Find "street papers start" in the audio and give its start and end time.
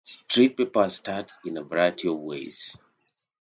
0.03-1.31